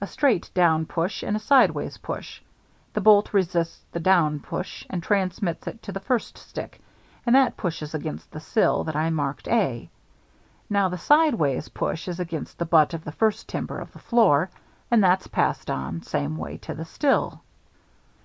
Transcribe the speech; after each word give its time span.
A 0.00 0.06
straight 0.06 0.48
down 0.54 0.86
push 0.86 1.24
and 1.24 1.36
a 1.36 1.40
sideways 1.40 1.98
push. 1.98 2.40
The 2.92 3.00
bolt 3.00 3.34
resists 3.34 3.84
the 3.90 3.98
down 3.98 4.38
push 4.38 4.86
and 4.88 5.02
transmits 5.02 5.66
it 5.66 5.82
to 5.82 5.90
the 5.90 5.98
first 5.98 6.38
stick, 6.38 6.80
and 7.26 7.34
that 7.34 7.56
pushes 7.56 7.92
against 7.92 8.30
the 8.30 8.38
sill 8.38 8.84
that 8.84 8.94
I 8.94 9.10
marked 9.10 9.48
a. 9.48 9.90
Now, 10.70 10.88
the 10.90 10.96
sideways 10.96 11.68
push 11.70 12.06
is 12.06 12.20
against 12.20 12.60
the 12.60 12.66
butt 12.66 12.94
of 12.94 13.02
the 13.02 13.10
first 13.10 13.48
timber 13.48 13.80
of 13.80 13.90
the 13.92 13.98
floor, 13.98 14.48
and 14.92 15.02
that's 15.02 15.26
passed 15.26 15.68
on, 15.68 16.02
same 16.02 16.36
way, 16.36 16.56
to 16.58 16.74
the 16.74 16.84
sill. 16.84 17.42